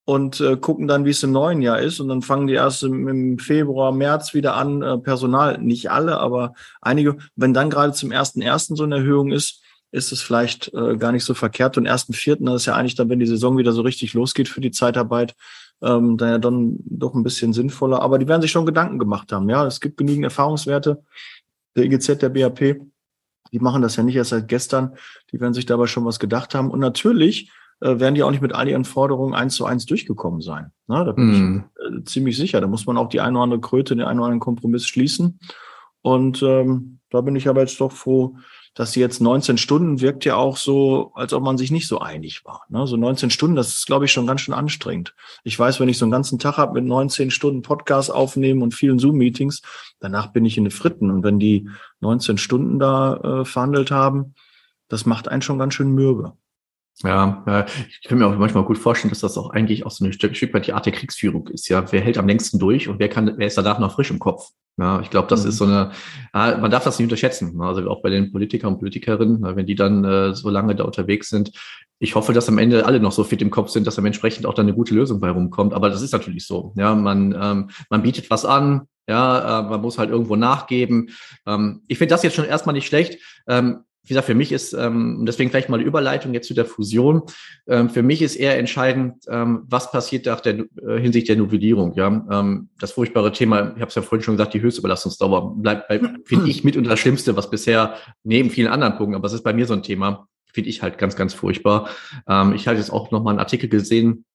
[0.04, 1.99] und äh, gucken dann, wie es im neuen Jahr ist.
[2.00, 6.18] Und dann fangen die erst im, im Februar, März wieder an, äh, Personal, nicht alle,
[6.18, 7.16] aber einige.
[7.37, 11.12] Wenn dann gerade zum ersten ersten so eine Erhöhung ist, ist es vielleicht äh, gar
[11.12, 11.78] nicht so verkehrt.
[11.78, 14.49] Und ersten vierten, das ist ja eigentlich dann, wenn die Saison wieder so richtig losgeht
[14.49, 15.34] für die Zeitarbeit,
[15.82, 18.02] ähm, dann ja dann doch ein bisschen sinnvoller.
[18.02, 19.49] Aber die werden sich schon Gedanken gemacht haben.
[19.49, 21.02] Ja, es gibt genügend Erfahrungswerte.
[21.76, 22.80] Der IGZ, der BAP,
[23.52, 24.96] die machen das ja nicht erst seit gestern.
[25.32, 26.70] Die werden sich dabei schon was gedacht haben.
[26.70, 27.50] Und natürlich
[27.81, 30.73] äh, werden die auch nicht mit all ihren Forderungen eins zu eins durchgekommen sein.
[30.87, 31.33] Na, da bin mm.
[31.33, 31.64] ich mhm.
[31.99, 32.61] äh, ziemlich sicher.
[32.61, 35.38] Da muss man auch die eine oder andere Kröte, den einen oder anderen Kompromiss schließen.
[36.02, 38.37] Und ähm, da bin ich aber jetzt doch froh,
[38.75, 42.00] dass sie jetzt 19 Stunden wirkt ja auch so, als ob man sich nicht so
[42.00, 42.62] einig war.
[42.69, 42.87] Ne?
[42.87, 45.14] So 19 Stunden, das ist, glaube ich, schon ganz schön anstrengend.
[45.45, 48.75] Ich weiß, wenn ich so einen ganzen Tag habe mit 19 Stunden Podcast aufnehmen und
[48.75, 49.62] vielen Zoom-Meetings,
[50.00, 51.11] danach bin ich in den Fritten.
[51.11, 51.69] Und wenn die
[52.00, 54.35] 19 Stunden da äh, verhandelt haben,
[54.88, 56.37] das macht einen schon ganz schön mürbe.
[57.03, 57.67] Ja,
[58.01, 60.37] ich kann mir auch manchmal gut vorstellen, dass das auch eigentlich auch so ein Stück,
[60.37, 61.69] Stück weit die Art der Kriegsführung ist.
[61.69, 64.21] Ja, wer hält am längsten durch und wer kann, wer ist danach noch frisch im
[64.21, 64.51] Kopf?
[64.77, 65.49] Ja, ich glaube, das mhm.
[65.49, 65.91] ist so eine,
[66.33, 67.61] man darf das nicht unterschätzen.
[67.61, 71.29] Also auch bei den Politikern und Politikerinnen, wenn die dann äh, so lange da unterwegs
[71.29, 71.53] sind.
[71.99, 74.47] Ich hoffe, dass am Ende alle noch so fit im Kopf sind, dass dann entsprechend
[74.47, 75.75] auch dann eine gute Lösung bei rumkommt.
[75.75, 76.73] Aber das ist natürlich so.
[76.77, 81.11] Ja, man, ähm, man bietet was an, ja, äh, man muss halt irgendwo nachgeben.
[81.47, 83.21] Ähm, ich finde das jetzt schon erstmal nicht schlecht.
[83.47, 86.54] Ähm, wie gesagt, für mich ist, ähm, und deswegen vielleicht mal die Überleitung jetzt zu
[86.54, 87.23] der Fusion,
[87.66, 91.94] ähm, für mich ist eher entscheidend, ähm, was passiert nach der äh, Hinsicht der Novellierung.
[91.94, 92.26] Ja?
[92.30, 95.90] Ähm, das furchtbare Thema, ich habe es ja vorhin schon gesagt, die Höchstüberlastungsdauer bleibt,
[96.26, 97.94] finde ich, mit unter das Schlimmste, was bisher
[98.25, 100.99] neben vielen anderen Punkten, aber es ist bei mir so ein Thema, finde ich halt
[100.99, 101.88] ganz, ganz furchtbar.
[102.28, 104.26] Ähm, ich hatte jetzt auch noch mal einen Artikel gesehen,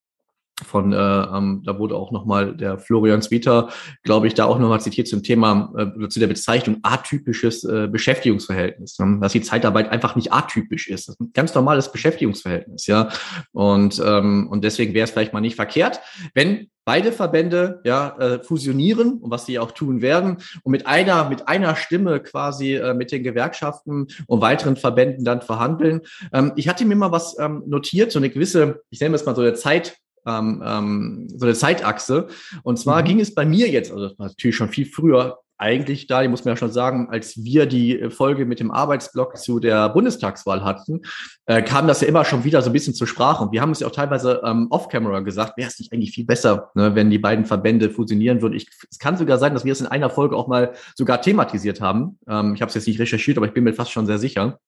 [0.66, 3.70] von, äh, ähm, da wurde auch nochmal der Florian Zwieter,
[4.04, 9.00] glaube ich, da auch nochmal zitiert zum Thema, äh, zu der Bezeichnung atypisches äh, Beschäftigungsverhältnis,
[9.00, 9.20] ne?
[9.22, 11.08] dass die Zeitarbeit einfach nicht atypisch ist.
[11.08, 13.10] Das ist ein ganz normales Beschäftigungsverhältnis, ja.
[13.52, 16.00] Und, ähm, und deswegen wäre es vielleicht mal nicht verkehrt,
[16.34, 21.30] wenn beide Verbände ja äh, fusionieren und was sie auch tun werden und mit einer
[21.30, 26.02] mit einer Stimme quasi äh, mit den Gewerkschaften und weiteren Verbänden dann verhandeln.
[26.34, 29.36] Ähm, ich hatte mir mal was ähm, notiert, so eine gewisse, ich nenne es mal
[29.36, 32.28] so eine Zeit ähm, ähm, so eine Zeitachse.
[32.64, 33.06] Und zwar mhm.
[33.06, 36.52] ging es bei mir jetzt, also natürlich schon viel früher, eigentlich da, ich muss mir
[36.52, 41.02] ja schon sagen, als wir die Folge mit dem Arbeitsblock zu der Bundestagswahl hatten,
[41.48, 43.44] äh, kam das ja immer schon wieder so ein bisschen zur Sprache.
[43.44, 46.26] Und wir haben es ja auch teilweise ähm, off-camera gesagt, wäre es nicht eigentlich viel
[46.26, 48.54] besser, ne, wenn die beiden Verbände fusionieren würden.
[48.54, 51.82] Ich, es kann sogar sein, dass wir es in einer Folge auch mal sogar thematisiert
[51.82, 52.18] haben.
[52.28, 54.60] Ähm, ich habe es jetzt nicht recherchiert, aber ich bin mir fast schon sehr sicher.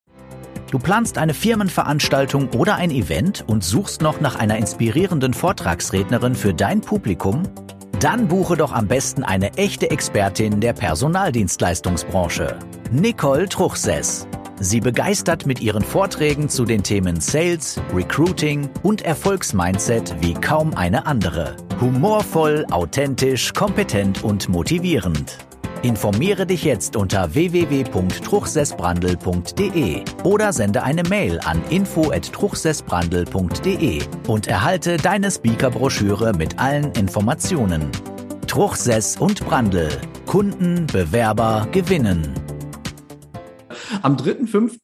[0.71, 6.53] Du planst eine Firmenveranstaltung oder ein Event und suchst noch nach einer inspirierenden Vortragsrednerin für
[6.53, 7.43] dein Publikum?
[7.99, 12.57] Dann buche doch am besten eine echte Expertin der Personaldienstleistungsbranche,
[12.89, 14.25] Nicole Truchsess.
[14.61, 21.05] Sie begeistert mit ihren Vorträgen zu den Themen Sales, Recruiting und Erfolgsmindset wie kaum eine
[21.05, 21.57] andere.
[21.81, 25.37] Humorvoll, authentisch, kompetent und motivierend.
[25.83, 36.33] Informiere dich jetzt unter www.truchsessbrandel.de oder sende eine Mail an info@truchsessbrandel.de und erhalte deine Speakerbroschüre
[36.33, 37.89] mit allen Informationen.
[38.45, 39.89] Truchsess und Brandel.
[40.27, 42.31] Kunden, Bewerber gewinnen.
[44.03, 44.77] Am 3.5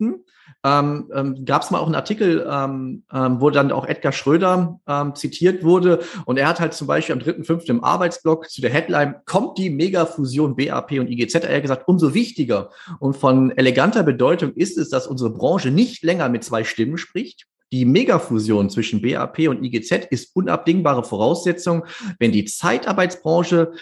[0.63, 4.80] ähm, ähm, gab es mal auch einen Artikel, ähm, ähm, wo dann auch Edgar Schröder
[4.88, 6.00] ähm, zitiert wurde.
[6.26, 7.70] Und er hat halt zum Beispiel am 3.5.
[7.70, 12.70] im Arbeitsblock zu der Headline, kommt die Megafusion BAP und IGZ, er gesagt, umso wichtiger
[13.00, 17.46] und von eleganter Bedeutung ist es, dass unsere Branche nicht länger mit zwei Stimmen spricht.
[17.74, 21.86] Die Megafusion zwischen BAP und IGZ ist unabdingbare Voraussetzung,
[22.17, 23.74] wenn die Zeitarbeitsbranche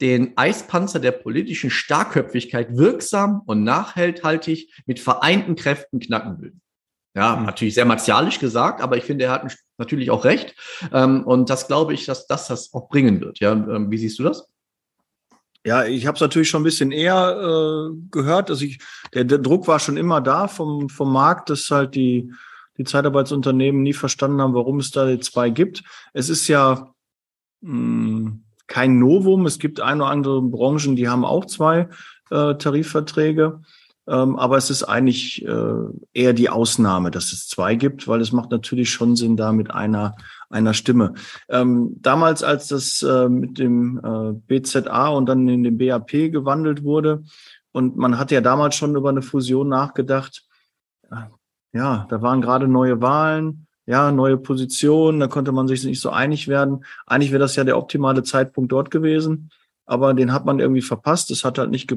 [0.00, 6.52] den Eispanzer der politischen Starkköpfigkeit wirksam und nachhaltig mit vereinten Kräften knacken will.
[7.14, 7.46] Ja, mhm.
[7.46, 10.54] natürlich sehr martialisch gesagt, aber ich finde, er hat natürlich auch recht.
[10.92, 13.40] Ähm, und das glaube ich, dass das das auch bringen wird.
[13.40, 14.46] Ja, ähm, wie siehst du das?
[15.64, 18.50] Ja, ich habe es natürlich schon ein bisschen eher äh, gehört.
[18.50, 18.78] Also ich,
[19.14, 22.32] der, der Druck war schon immer da vom, vom Markt, dass halt die,
[22.76, 25.82] die Zeitarbeitsunternehmen nie verstanden haben, warum es da die zwei gibt.
[26.12, 26.92] Es ist ja
[27.62, 29.46] mh, hm, kein Novum.
[29.46, 31.88] Es gibt ein oder andere Branchen, die haben auch zwei
[32.30, 33.60] äh, Tarifverträge.
[34.08, 35.74] Ähm, aber es ist eigentlich äh,
[36.12, 39.72] eher die Ausnahme, dass es zwei gibt, weil es macht natürlich schon Sinn, da mit
[39.72, 40.14] einer,
[40.48, 41.14] einer Stimme.
[41.48, 46.84] Ähm, damals, als das äh, mit dem äh, BZA und dann in den BAP gewandelt
[46.84, 47.24] wurde,
[47.72, 50.46] und man hat ja damals schon über eine Fusion nachgedacht,
[51.74, 56.10] ja, da waren gerade neue Wahlen, ja, neue Position, da konnte man sich nicht so
[56.10, 56.84] einig werden.
[57.06, 59.50] Eigentlich wäre das ja der optimale Zeitpunkt dort gewesen,
[59.84, 61.30] aber den hat man irgendwie verpasst.
[61.30, 61.94] Es hat halt nicht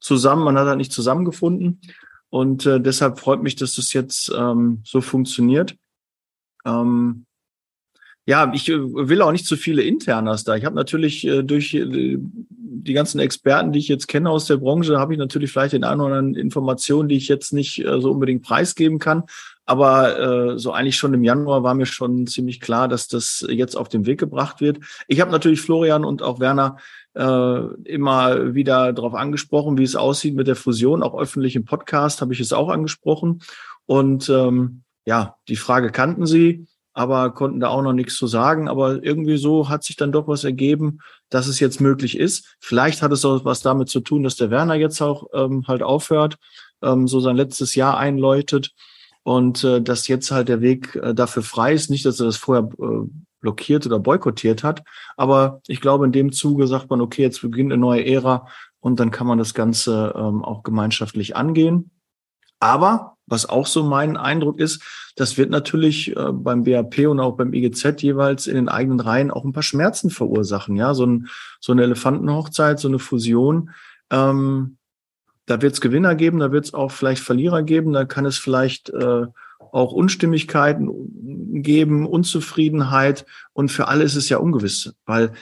[0.00, 1.80] zusammen, man hat halt nicht zusammengefunden.
[2.30, 5.76] Und äh, deshalb freut mich, dass das jetzt ähm, so funktioniert.
[6.64, 7.25] Ähm,
[8.26, 10.56] ja, ich äh, will auch nicht zu viele Internas da.
[10.56, 14.56] Ich habe natürlich äh, durch äh, die ganzen Experten, die ich jetzt kenne aus der
[14.56, 18.00] Branche, habe ich natürlich vielleicht den einen oder anderen Informationen, die ich jetzt nicht äh,
[18.00, 19.24] so unbedingt preisgeben kann.
[19.64, 20.18] Aber
[20.54, 23.88] äh, so eigentlich schon im Januar war mir schon ziemlich klar, dass das jetzt auf
[23.88, 24.78] den Weg gebracht wird.
[25.08, 26.76] Ich habe natürlich Florian und auch Werner
[27.14, 31.02] äh, immer wieder darauf angesprochen, wie es aussieht mit der Fusion.
[31.02, 33.40] Auch öffentlich im Podcast habe ich es auch angesprochen.
[33.86, 38.68] Und ähm, ja, die Frage kannten sie, aber konnten da auch noch nichts zu sagen.
[38.70, 42.56] Aber irgendwie so hat sich dann doch was ergeben, dass es jetzt möglich ist.
[42.58, 45.82] Vielleicht hat es auch was damit zu tun, dass der Werner jetzt auch ähm, halt
[45.82, 46.38] aufhört,
[46.82, 48.72] ähm, so sein letztes Jahr einläutet
[49.24, 51.90] und äh, dass jetzt halt der Weg äh, dafür frei ist.
[51.90, 53.06] Nicht, dass er das vorher äh,
[53.42, 54.82] blockiert oder boykottiert hat,
[55.18, 58.46] aber ich glaube, in dem Zuge sagt man, okay, jetzt beginnt eine neue Ära
[58.80, 61.90] und dann kann man das Ganze ähm, auch gemeinschaftlich angehen.
[62.58, 64.82] Aber was auch so mein Eindruck ist,
[65.16, 69.30] das wird natürlich äh, beim BAP und auch beim IGZ jeweils in den eigenen Reihen
[69.30, 70.76] auch ein paar Schmerzen verursachen.
[70.76, 71.28] Ja, so, ein,
[71.60, 73.70] so eine Elefantenhochzeit, so eine Fusion.
[74.10, 74.76] Ähm,
[75.46, 78.36] da wird es Gewinner geben, da wird es auch vielleicht Verlierer geben, da kann es
[78.36, 79.26] vielleicht äh,
[79.58, 85.32] auch Unstimmigkeiten geben, Unzufriedenheit und für alle ist es ja ungewiss, weil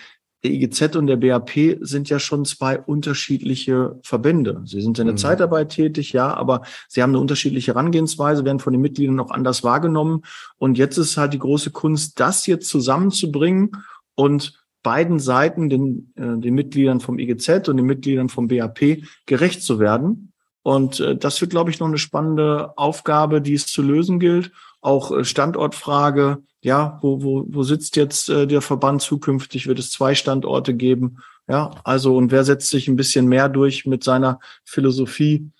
[0.44, 4.60] der IGZ und der BAP sind ja schon zwei unterschiedliche Verbände.
[4.66, 5.18] Sie sind in der mhm.
[5.18, 9.64] Zeitarbeit tätig, ja, aber sie haben eine unterschiedliche Herangehensweise, werden von den Mitgliedern auch anders
[9.64, 10.22] wahrgenommen.
[10.58, 13.72] Und jetzt ist halt die große Kunst, das jetzt zusammenzubringen
[14.14, 19.62] und beiden Seiten, den, äh, den Mitgliedern vom IGZ und den Mitgliedern vom BAP, gerecht
[19.62, 20.32] zu werden.
[20.62, 24.52] Und äh, das wird, glaube ich, noch eine spannende Aufgabe, die es zu lösen gilt.
[24.84, 29.66] Auch äh, Standortfrage, ja, wo, wo, wo sitzt jetzt äh, der Verband zukünftig?
[29.66, 31.22] Wird es zwei Standorte geben?
[31.48, 35.50] Ja, also und wer setzt sich ein bisschen mehr durch mit seiner Philosophie?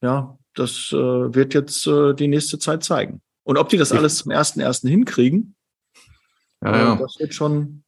[0.00, 0.96] Ja, das äh,
[1.34, 3.20] wird jetzt äh, die nächste Zeit zeigen.
[3.42, 5.56] Und ob die das alles zum ersten ersten hinkriegen,
[6.62, 6.94] ja, ja.
[6.94, 7.82] Äh, das wird schon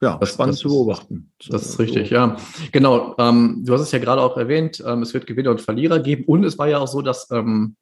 [0.00, 1.30] ja, das, spannend das, zu beobachten.
[1.48, 2.36] Das ist richtig, ja.
[2.72, 3.14] Genau.
[3.18, 6.24] Ähm, du hast es ja gerade auch erwähnt, ähm, es wird Gewinner und Verlierer geben.
[6.24, 7.76] Und es war ja auch so, dass, ähm,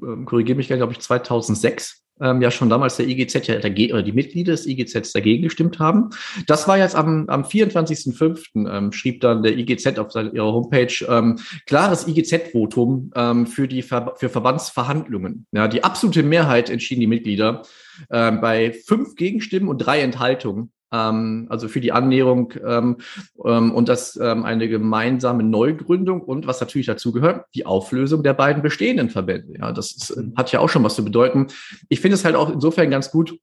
[0.00, 4.02] ähm korrigiere mich, glaube ich, 2006 ähm, ja schon damals der IGZ ja dagegen, oder
[4.02, 6.10] die Mitglieder des IGZ dagegen gestimmt haben.
[6.46, 8.68] Das war jetzt am, am 24.05.
[8.70, 13.82] Ähm, schrieb dann der IGZ auf seiner, ihrer Homepage ähm, klares IGZ-Votum ähm, für die
[13.82, 15.46] Ver für Verbandsverhandlungen.
[15.52, 17.62] Ja, die absolute Mehrheit entschieden die Mitglieder
[18.10, 22.98] ähm, bei fünf Gegenstimmen und drei Enthaltungen also für die Annäherung ähm,
[23.44, 28.34] ähm, und das ähm, eine gemeinsame Neugründung und was natürlich dazu gehört, die Auflösung der
[28.34, 29.54] beiden bestehenden Verbände.
[29.58, 31.48] Ja, das ist, hat ja auch schon was zu bedeuten.
[31.88, 33.38] Ich finde es halt auch insofern ganz gut,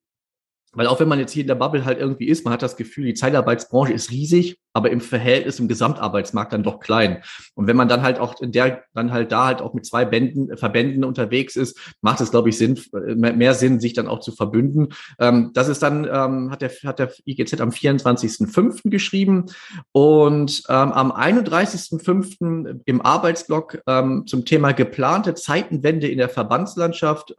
[0.73, 2.75] weil auch wenn man jetzt hier in der Bubble halt irgendwie ist, man hat das
[2.75, 7.23] Gefühl, die Zeitarbeitsbranche ist riesig, aber im Verhältnis im Gesamtarbeitsmarkt dann doch klein.
[7.53, 10.03] Und wenn man dann halt auch in der, dann halt da halt auch mit zwei
[10.03, 14.31] Bänden, Verbänden unterwegs ist, macht es, glaube ich, Sinn, mehr Sinn, sich dann auch zu
[14.31, 14.89] verbünden.
[15.19, 18.89] Ähm, das ist dann, ähm, hat der, hat der IGZ am 24.05.
[18.89, 19.45] geschrieben
[19.91, 22.81] und ähm, am 31.05.
[22.85, 23.83] im Arbeitsblock
[24.25, 27.33] zum Thema geplante Zeitenwende in der Verbandslandschaft,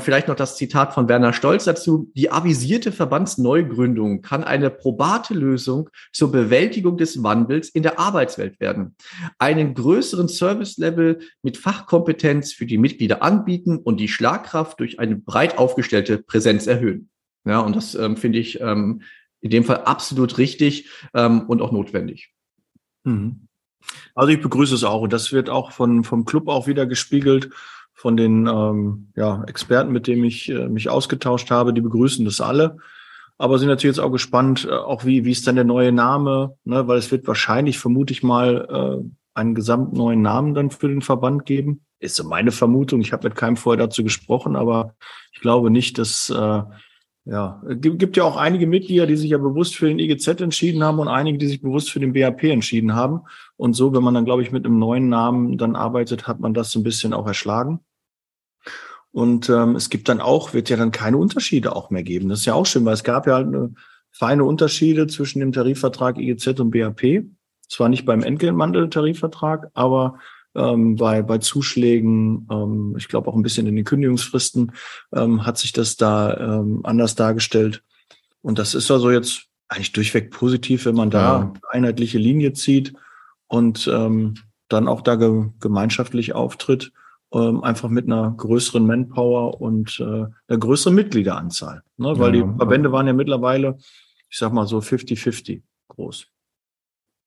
[0.00, 5.90] vielleicht noch das Zitat von Werner Stolz dazu, die avisierte Verbandsneugründung kann eine probate Lösung
[6.12, 8.96] zur zur Bewältigung des Wandels in der Arbeitswelt werden,
[9.38, 15.58] einen größeren Service-Level mit Fachkompetenz für die Mitglieder anbieten und die Schlagkraft durch eine breit
[15.58, 17.10] aufgestellte Präsenz erhöhen.
[17.44, 19.02] Ja, und das ähm, finde ich ähm,
[19.42, 22.32] in dem Fall absolut richtig ähm, und auch notwendig.
[23.02, 23.48] Mhm.
[24.14, 27.50] Also ich begrüße es auch und das wird auch von, vom Club auch wieder gespiegelt
[27.94, 31.72] von den ähm, ja, Experten, mit denen ich äh, mich ausgetauscht habe.
[31.72, 32.76] Die begrüßen das alle
[33.38, 36.56] aber sind natürlich jetzt auch gespannt, äh, auch wie, wie ist dann der neue Name,
[36.64, 36.86] ne?
[36.86, 41.02] weil es wird wahrscheinlich, vermute ich mal, äh, einen gesamt neuen Namen dann für den
[41.02, 41.84] Verband geben.
[41.98, 43.00] Ist so meine Vermutung.
[43.00, 44.94] Ich habe mit keinem vorher dazu gesprochen, aber
[45.32, 46.62] ich glaube nicht, dass äh,
[47.26, 50.84] ja, gibt, gibt ja auch einige Mitglieder, die sich ja bewusst für den IGZ entschieden
[50.84, 53.22] haben und einige, die sich bewusst für den BAP entschieden haben.
[53.56, 56.52] Und so, wenn man dann, glaube ich, mit einem neuen Namen dann arbeitet, hat man
[56.52, 57.80] das so ein bisschen auch erschlagen.
[59.10, 62.28] Und ähm, es gibt dann auch, wird ja dann keine Unterschiede auch mehr geben.
[62.28, 63.72] Das ist ja auch schön, weil es gab ja halt eine
[64.10, 67.24] feine Unterschiede zwischen dem Tarifvertrag IGZ und BAP.
[67.68, 70.18] Zwar nicht beim Entgeltmantel-Tarifvertrag, aber
[70.54, 74.72] ähm, bei, bei Zuschlägen, ähm, ich glaube auch ein bisschen in den Kündigungsfristen,
[75.14, 77.82] ähm, hat sich das da ähm, anders dargestellt.
[78.42, 81.38] Und das ist also jetzt eigentlich durchweg positiv, wenn man da ja.
[81.40, 82.94] eine einheitliche Linie zieht
[83.48, 84.34] und ähm,
[84.68, 86.92] dann auch da ge gemeinschaftlich auftritt.
[87.32, 91.82] ähm, einfach mit einer größeren Manpower und äh, einer größeren Mitgliederanzahl.
[91.96, 92.18] Ne?
[92.18, 93.76] Weil ja, die Verbände waren ja mittlerweile,
[94.28, 96.28] ich sag mal so 50-50 groß.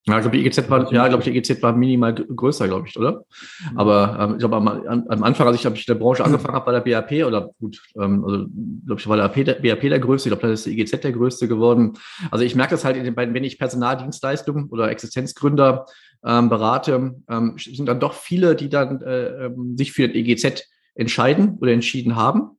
[0.08, 2.88] Ja, ich glaube, die EGZ war, ja, glaube ich, die EGZ war minimal größer, glaube
[2.88, 3.26] ich, oder?
[3.72, 3.78] Mhm.
[3.78, 6.56] Aber ähm, ich glaube, am, am Anfang, als ich, glaube ich, in der Branche angefangen
[6.56, 8.46] habe, war der BAP oder gut, ähm, also
[8.86, 11.12] glaube ich, war der, der BAP der größte, ich glaube, da ist der EGZ der
[11.12, 11.98] größte geworden.
[12.32, 15.86] Also ich merke das halt in den beiden, wenn ich Personaldienstleistungen oder Existenzgründer
[16.26, 20.70] ähm, berate, ähm, sind dann doch viele, die dann äh, ähm, sich für den EGZ
[20.96, 22.57] entscheiden oder entschieden haben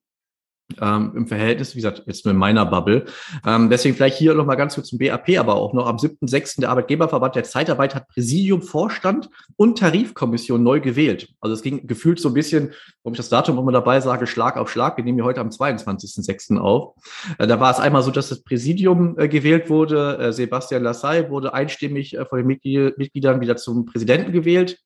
[0.80, 3.04] ähm, im Verhältnis, wie gesagt, jetzt nur in meiner Bubble.
[3.46, 6.60] Ähm, deswegen vielleicht hier noch mal ganz kurz zum BAP, aber auch noch am 7.6.
[6.60, 11.28] der Arbeitgeberverband der Zeitarbeit hat Präsidium, Vorstand und Tarifkommission neu gewählt.
[11.40, 14.56] Also es ging gefühlt so ein bisschen, warum ich das Datum immer dabei sage, Schlag
[14.56, 14.96] auf Schlag.
[14.96, 16.58] Wir nehmen hier heute am 22.6.
[16.58, 16.94] auf.
[17.38, 20.18] Äh, da war es einmal so, dass das Präsidium äh, gewählt wurde.
[20.18, 24.78] Äh, Sebastian Lassalle wurde einstimmig äh, von den Mitglied Mitgliedern wieder zum Präsidenten gewählt.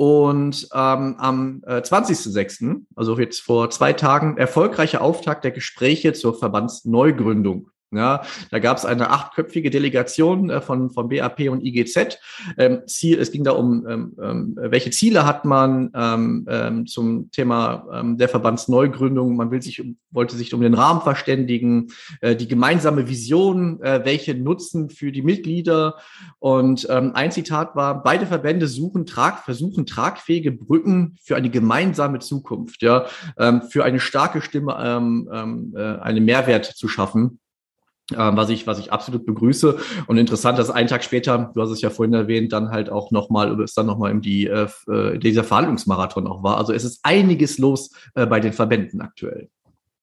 [0.00, 6.38] Und ähm, am äh, 20.06., also jetzt vor zwei Tagen, erfolgreicher Auftakt der Gespräche zur
[6.38, 7.68] Verbandsneugründung.
[7.92, 8.22] Ja,
[8.52, 12.18] da gab es eine achtköpfige Delegation äh, von, von BAP und IGZ.
[12.56, 17.32] Ähm, Ziel, es ging da um, ähm, ähm, welche Ziele hat man ähm, ähm, zum
[17.32, 19.34] Thema ähm, der Verbandsneugründung.
[19.34, 21.88] Man will sich, wollte sich um den Rahmen verständigen,
[22.20, 25.96] äh, die gemeinsame Vision, äh, welche Nutzen für die Mitglieder.
[26.38, 32.20] Und ähm, ein Zitat war, beide Verbände suchen, trag, versuchen tragfähige Brücken für eine gemeinsame
[32.20, 37.40] Zukunft, ja, ähm, für eine starke Stimme, ähm, ähm, äh, einen Mehrwert zu schaffen.
[38.16, 39.78] Ähm, was ich, was ich absolut begrüße.
[40.06, 43.10] Und interessant, dass ein Tag später, du hast es ja vorhin erwähnt, dann halt auch
[43.10, 46.58] nochmal, es dann nochmal die, äh, äh, dieser Verhandlungsmarathon auch war.
[46.58, 49.48] Also es ist einiges los äh, bei den Verbänden aktuell.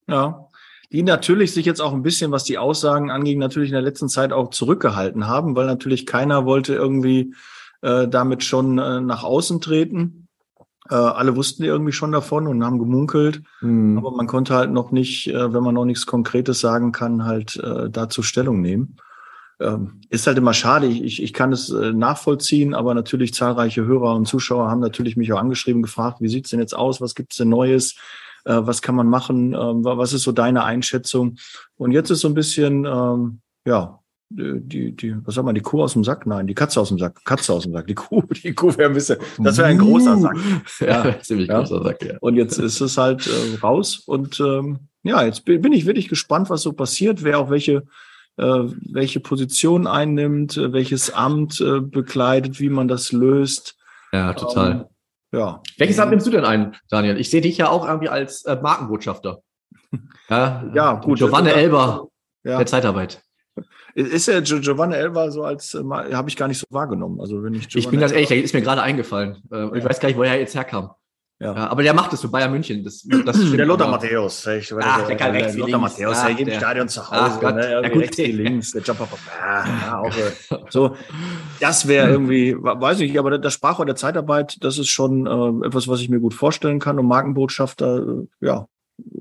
[0.07, 0.47] Ja.
[0.91, 4.07] Die natürlich sich jetzt auch ein bisschen, was die Aussagen anging, natürlich in der letzten
[4.07, 7.33] Zeit auch zurückgehalten haben, weil natürlich keiner wollte irgendwie
[7.81, 10.26] äh, damit schon äh, nach außen treten.
[10.89, 13.97] Äh, alle wussten irgendwie schon davon und haben gemunkelt, mhm.
[13.97, 17.57] aber man konnte halt noch nicht, äh, wenn man noch nichts Konkretes sagen kann, halt
[17.57, 18.97] äh, dazu Stellung nehmen.
[19.59, 20.85] Ähm, ist halt immer schade.
[20.85, 25.33] Ich, ich kann es äh, nachvollziehen, aber natürlich zahlreiche Hörer und Zuschauer haben natürlich mich
[25.33, 27.95] auch angeschrieben, gefragt, wie sieht's denn jetzt aus, was gibt's denn Neues,
[28.45, 31.37] äh, was kann man machen, äh, was ist so deine Einschätzung?
[31.75, 35.83] Und jetzt ist so ein bisschen, ähm, ja, die, die, was sag mal, die Kuh
[35.83, 36.25] aus dem Sack?
[36.25, 37.23] Nein, die Katze aus dem Sack.
[37.23, 37.87] Katze aus dem Sack.
[37.87, 40.37] Die Kuh, die Kuh wäre ein bisschen, das wäre ein großer Sack.
[40.79, 41.59] Ja, ziemlich ja.
[41.59, 42.17] großer Sack, ja.
[42.19, 46.49] Und jetzt ist es halt äh, raus und ähm, ja, jetzt bin ich wirklich gespannt,
[46.49, 47.83] was so passiert, wer auch welche,
[48.35, 53.77] äh, welche Position einnimmt, äh, welches Amt äh, bekleidet, wie man das löst.
[54.11, 54.71] Ja, total.
[54.71, 54.85] Ähm,
[55.31, 55.61] ja.
[55.77, 57.17] Welches Amt nimmst du denn ein, Daniel?
[57.17, 59.41] Ich sehe dich ja auch irgendwie als äh, Markenbotschafter.
[60.29, 61.19] Ja, ja gut.
[61.19, 62.09] Giovanni Elber
[62.43, 62.57] ja.
[62.57, 63.23] der Zeitarbeit.
[63.97, 67.19] Ist ja Giovanni Elba so als, äh, habe ich gar nicht so wahrgenommen.
[67.19, 69.37] Also wenn ich, ich bin ganz ehrlich, der ist mir gerade eingefallen.
[69.51, 69.73] Äh, ja.
[69.73, 70.91] Ich weiß gar nicht, woher er jetzt herkam.
[71.39, 71.55] Ja.
[71.55, 71.67] ja.
[71.67, 72.83] aber der macht es für Bayern München.
[72.83, 74.45] Das, das der Lothar Matthäus.
[74.45, 77.21] Ich, ach, der, der kann rechts Lothar Matthäus, der geht im Stadion zu Hause.
[77.21, 78.71] Ach Gott, ne, ja, rechts wie links.
[78.73, 79.07] Der Jumper.
[79.41, 80.13] Ja, auch,
[80.69, 80.95] so,
[81.59, 85.87] das wäre irgendwie, weiß ich, aber das Sprachrohr der Zeitarbeit, das ist schon äh, etwas,
[85.87, 86.99] was ich mir gut vorstellen kann.
[86.99, 88.67] Und Markenbotschafter, äh, ja,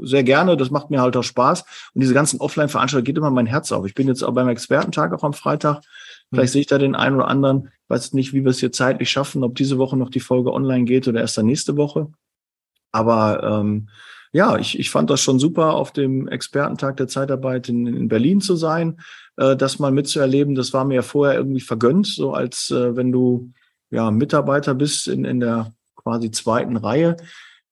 [0.03, 0.57] sehr gerne.
[0.57, 1.63] Das macht mir halt auch Spaß.
[1.95, 3.87] Und diese ganzen Offline-Veranstaltungen geht immer mein Herz auf.
[3.87, 5.83] Ich bin jetzt auch beim Expertentag auch am Freitag.
[6.31, 6.53] Vielleicht mhm.
[6.53, 7.71] sehe ich da den einen oder anderen.
[7.85, 10.53] Ich weiß nicht, wie wir es hier zeitlich schaffen, ob diese Woche noch die Folge
[10.53, 12.09] online geht oder erst dann nächste Woche.
[12.93, 13.89] Aber ähm,
[14.33, 18.41] ja, ich, ich fand das schon super, auf dem Expertentag der Zeitarbeit in, in Berlin
[18.41, 19.01] zu sein,
[19.37, 20.55] äh, das mal mitzuerleben.
[20.55, 23.53] Das war mir ja vorher irgendwie vergönnt, so als äh, wenn du
[23.91, 27.17] ja Mitarbeiter bist in, in der quasi zweiten Reihe,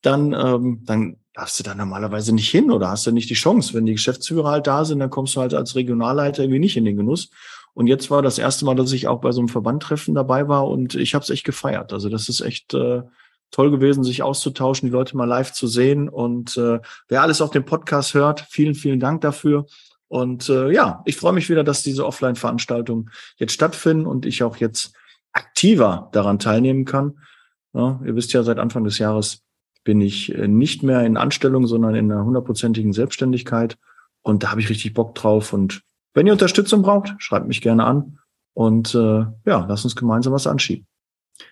[0.00, 3.74] dann, ähm, dann darfst du da normalerweise nicht hin oder hast du nicht die Chance.
[3.74, 6.84] Wenn die Geschäftsführer halt da sind, dann kommst du halt als Regionalleiter irgendwie nicht in
[6.84, 7.30] den Genuss.
[7.74, 10.68] Und jetzt war das erste Mal, dass ich auch bei so einem Verbandtreffen dabei war
[10.68, 11.92] und ich habe es echt gefeiert.
[11.92, 13.02] Also das ist echt äh,
[13.50, 16.08] toll gewesen, sich auszutauschen, die Leute mal live zu sehen.
[16.08, 19.66] Und äh, wer alles auf dem Podcast hört, vielen, vielen Dank dafür.
[20.06, 24.56] Und äh, ja, ich freue mich wieder, dass diese Offline-Veranstaltungen jetzt stattfinden und ich auch
[24.58, 24.94] jetzt
[25.32, 27.18] aktiver daran teilnehmen kann.
[27.72, 29.43] Ja, ihr wisst ja, seit Anfang des Jahres
[29.84, 33.76] bin ich äh, nicht mehr in Anstellung, sondern in einer hundertprozentigen Selbstständigkeit.
[34.22, 35.52] Und da habe ich richtig Bock drauf.
[35.52, 35.82] Und
[36.14, 38.18] wenn ihr Unterstützung braucht, schreibt mich gerne an.
[38.54, 40.86] Und äh, ja, lass uns gemeinsam was anschieben.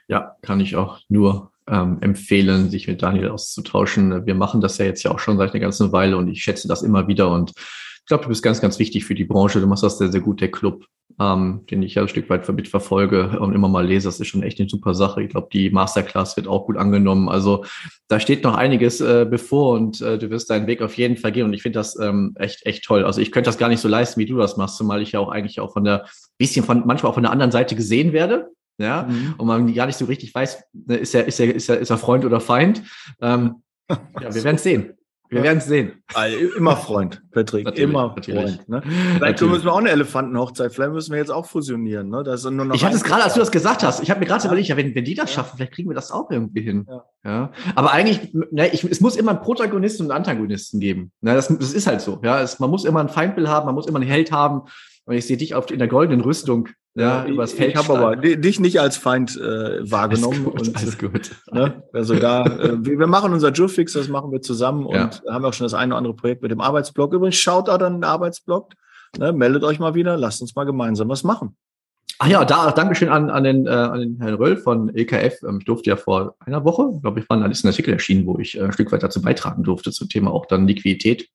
[0.08, 4.26] Ja, kann ich auch nur ähm, empfehlen, sich mit Daniel auszutauschen.
[4.26, 6.68] Wir machen das ja jetzt ja auch schon seit einer ganzen Weile und ich schätze
[6.68, 7.30] das immer wieder.
[7.30, 9.60] Und ich glaube, du bist ganz, ganz wichtig für die Branche.
[9.60, 10.86] Du machst das sehr, sehr gut, der Club
[11.20, 14.08] ähm, den ich ja ein Stück weit mit verfolge und immer mal lese.
[14.08, 15.22] Das ist schon echt eine super Sache.
[15.22, 17.28] Ich glaube, die Masterclass wird auch gut angenommen.
[17.28, 17.64] Also
[18.08, 21.32] da steht noch einiges äh, bevor und äh, du wirst deinen Weg auf jeden Fall
[21.32, 21.44] gehen.
[21.44, 23.04] Und ich finde das ähm, echt, echt toll.
[23.04, 25.20] Also ich könnte das gar nicht so leisten, wie du das machst, zumal ich ja
[25.20, 26.06] auch eigentlich auch von der
[26.38, 28.50] bisschen von manchmal auch von der anderen Seite gesehen werde.
[28.78, 29.34] ja, mhm.
[29.38, 31.90] und man gar nicht so richtig weiß, ne, ist er, ist er, ist er, ist
[31.90, 32.82] er Freund oder Feind.
[33.20, 34.94] Ähm, ja, wir werden es sehen.
[35.32, 35.92] Wir werden es sehen.
[36.12, 37.64] Also, immer Freund, Patrick.
[37.64, 38.56] Natürlich, immer natürlich.
[38.56, 38.68] Freund.
[38.68, 38.82] Ne?
[38.82, 39.52] Vielleicht natürlich.
[39.52, 40.74] müssen wir auch eine Elefantenhochzeit.
[40.74, 42.10] Vielleicht müssen wir jetzt auch fusionieren.
[42.10, 42.22] Ne?
[42.22, 44.02] Das nur noch ich hatte es gerade, als du das gesagt hast.
[44.02, 44.48] Ich habe mir gerade ja.
[44.48, 45.36] überlegt, ja, wenn, wenn die das ja.
[45.36, 46.86] schaffen, vielleicht kriegen wir das auch irgendwie hin.
[46.86, 47.04] Ja.
[47.24, 47.52] ja.
[47.74, 51.12] Aber eigentlich, ne, ich, es muss immer einen Protagonisten und einen Antagonisten geben.
[51.22, 52.20] Ne, das, das ist halt so.
[52.22, 54.62] Ja, es, man muss immer ein Feindbild haben, man muss immer einen Held haben.
[55.04, 57.70] Und ich sehe dich auf, in der goldenen Rüstung ja, übers Feld.
[57.70, 60.46] Ich habe aber dich nicht als Feind äh, wahrgenommen.
[60.54, 61.30] Alles gut, und, alles gut.
[61.50, 65.04] Ne, also da, äh, wir machen unser Jurfix, das machen wir zusammen ja.
[65.04, 67.14] und haben auch schon das eine oder andere Projekt mit dem Arbeitsblock.
[67.14, 68.74] Übrigens, schaut da dann den Arbeitsblock.
[69.18, 71.56] Ne, meldet euch mal wieder, lasst uns mal gemeinsam was machen.
[72.18, 75.42] Ach ja, da Dankeschön an, an, den, äh, an den Herrn Röll von EKF.
[75.42, 78.56] Ähm, ich durfte ja vor einer Woche, glaube ich, war ein Artikel erschienen, wo ich
[78.56, 81.30] äh, ein Stück weit dazu beitragen durfte zum Thema auch dann Liquidität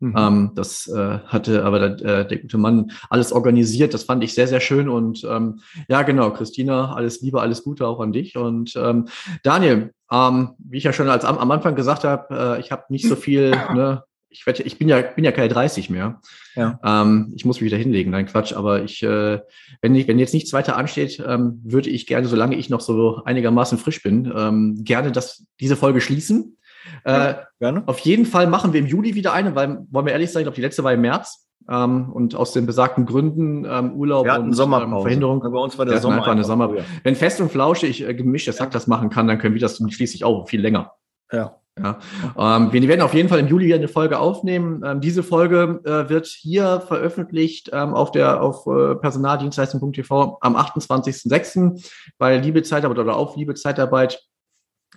[0.00, 0.14] Mhm.
[0.16, 3.94] Ähm, das äh, hatte aber der, äh, der gute Mann alles organisiert.
[3.94, 4.88] Das fand ich sehr, sehr schön.
[4.88, 8.36] Und ähm, ja, genau, Christina, alles Liebe, alles Gute auch an dich.
[8.36, 9.08] Und ähm,
[9.42, 12.84] Daniel, ähm, wie ich ja schon als am, am Anfang gesagt habe, äh, ich habe
[12.90, 16.20] nicht so viel, ne, ich, werd, ich bin ja bin ja keine 30 mehr.
[16.54, 16.78] Ja.
[16.84, 18.52] Ähm, ich muss mich wieder hinlegen, nein Quatsch.
[18.52, 19.40] Aber ich, äh,
[19.80, 23.22] wenn ich, wenn jetzt nichts weiter ansteht, ähm, würde ich gerne, solange ich noch so
[23.24, 26.56] einigermaßen frisch bin, ähm, gerne das diese Folge schließen.
[27.04, 27.82] Äh, gerne.
[27.86, 30.44] Auf jeden Fall machen wir im Juli wieder eine, weil, wollen wir ehrlich sein, ich
[30.44, 31.46] glaube, die letzte war im März.
[31.70, 35.40] Ähm, und aus den besagten Gründen ähm, Urlaub wir und ähm, Verhinderung.
[35.40, 36.72] Bei uns war der Sommer einfach eine Sommer.
[37.02, 40.24] Wenn fest und flauschig äh, gemischt Sack das machen kann, dann können wir das schließlich
[40.24, 40.92] auch viel länger.
[41.30, 41.58] Ja.
[41.82, 41.98] Ja.
[42.36, 44.82] Ähm, wir werden auf jeden Fall im Juli eine Folge aufnehmen.
[44.84, 51.88] Ähm, diese Folge äh, wird hier veröffentlicht ähm, auf der auf äh, personaldienstleistung.tv am 28.06.
[52.18, 54.27] bei Liebe Zeitarbeit oder auf Liebe Zeitarbeit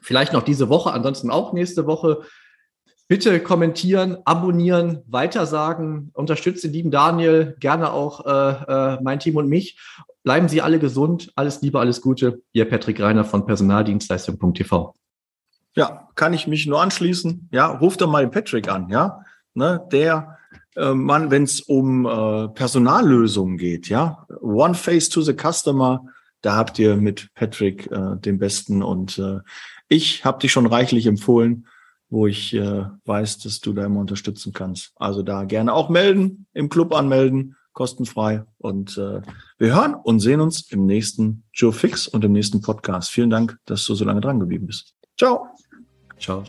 [0.02, 2.22] Vielleicht noch diese Woche, ansonsten auch nächste Woche.
[3.08, 9.50] Bitte kommentieren, abonnieren, weitersagen, unterstütze den lieben Daniel, gerne auch äh, äh, mein Team und
[9.50, 9.80] mich.
[10.24, 12.42] Bleiben Sie alle gesund, alles Liebe, alles Gute.
[12.54, 14.94] Ihr Patrick Reiner von Personaldienstleistung.tv.
[15.76, 17.50] Ja, kann ich mich nur anschließen.
[17.52, 19.24] Ja, ruft doch mal Patrick an, ja.
[19.54, 20.38] Ne, der
[20.76, 24.26] äh, Mann, wenn es um äh, Personallösungen geht, ja.
[24.40, 26.06] One face to the customer,
[26.42, 29.40] da habt ihr mit Patrick äh, den besten und äh,
[29.92, 31.68] ich habe dich schon reichlich empfohlen,
[32.10, 34.94] wo ich äh, weiß, dass du da immer unterstützen kannst.
[34.96, 38.46] Also da gerne auch melden, im Club anmelden, kostenfrei.
[38.58, 39.22] Und äh,
[39.58, 43.12] wir hören und sehen uns im nächsten Joe Fix und im nächsten Podcast.
[43.12, 44.94] Vielen Dank, dass du so lange dran geblieben bist.
[45.18, 45.48] Ciao.
[46.18, 46.46] Ciao.